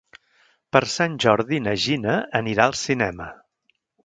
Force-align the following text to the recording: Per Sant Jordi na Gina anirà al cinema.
Per 0.75 0.81
Sant 0.93 1.17
Jordi 1.25 1.59
na 1.67 1.75
Gina 1.83 2.17
anirà 2.43 2.67
al 2.67 2.75
cinema. 2.85 3.29